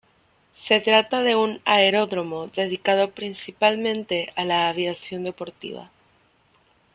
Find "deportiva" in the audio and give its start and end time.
5.23-5.91